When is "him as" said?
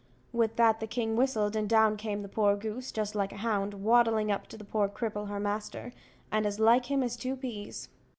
6.87-7.15